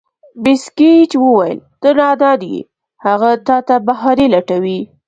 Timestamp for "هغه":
3.05-3.31